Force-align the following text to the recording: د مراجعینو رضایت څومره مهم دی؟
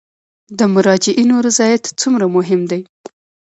د 0.57 0.59
مراجعینو 0.73 1.35
رضایت 1.47 1.83
څومره 2.01 2.25
مهم 2.35 2.61
دی؟ 2.71 2.81